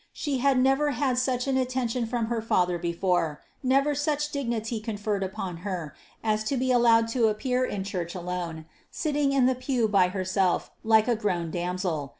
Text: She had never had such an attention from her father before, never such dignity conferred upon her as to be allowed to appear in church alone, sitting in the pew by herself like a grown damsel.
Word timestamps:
She 0.13 0.39
had 0.39 0.57
never 0.57 0.93
had 0.97 1.19
such 1.19 1.45
an 1.47 1.57
attention 1.57 2.07
from 2.07 2.25
her 2.25 2.41
father 2.41 2.79
before, 2.79 3.39
never 3.61 3.93
such 3.93 4.31
dignity 4.31 4.79
conferred 4.79 5.21
upon 5.21 5.57
her 5.57 5.93
as 6.23 6.43
to 6.45 6.57
be 6.57 6.71
allowed 6.71 7.07
to 7.09 7.27
appear 7.27 7.63
in 7.65 7.83
church 7.83 8.15
alone, 8.15 8.65
sitting 8.89 9.31
in 9.31 9.45
the 9.45 9.53
pew 9.53 9.87
by 9.87 10.07
herself 10.07 10.71
like 10.83 11.07
a 11.07 11.15
grown 11.15 11.51
damsel. 11.51 12.09